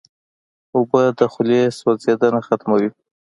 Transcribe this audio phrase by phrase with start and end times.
[0.75, 2.89] اوبه د خولې سوځېدنه ختموي.